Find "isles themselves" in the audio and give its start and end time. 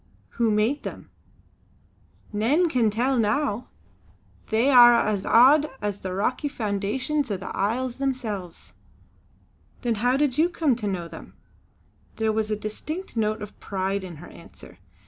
7.55-8.73